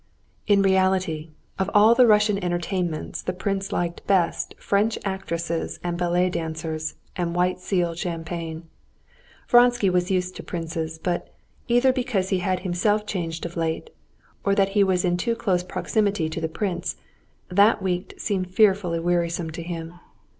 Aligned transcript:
In 0.47 0.63
reality, 0.63 1.29
of 1.59 1.69
all 1.75 1.93
the 1.93 2.07
Russian 2.07 2.43
entertainments 2.43 3.21
the 3.21 3.33
prince 3.37 3.71
liked 3.71 4.07
best 4.07 4.55
French 4.57 4.97
actresses 5.05 5.79
and 5.83 5.95
ballet 5.95 6.31
dancers 6.31 6.95
and 7.15 7.35
white 7.35 7.59
seal 7.59 7.93
champagne. 7.93 8.67
Vronsky 9.47 9.91
was 9.91 10.09
used 10.09 10.35
to 10.37 10.41
princes, 10.41 10.97
but, 10.97 11.31
either 11.67 11.93
because 11.93 12.29
he 12.29 12.39
had 12.39 12.61
himself 12.61 13.05
changed 13.05 13.45
of 13.45 13.55
late, 13.55 13.91
or 14.43 14.55
that 14.55 14.69
he 14.69 14.83
was 14.83 15.05
in 15.05 15.17
too 15.17 15.35
close 15.35 15.61
proximity 15.63 16.29
to 16.29 16.41
the 16.41 16.49
prince, 16.49 16.95
that 17.49 17.79
week 17.83 18.15
seemed 18.17 18.49
fearfully 18.49 18.99
wearisome 18.99 19.51
to 19.51 19.61
him. 19.61 19.99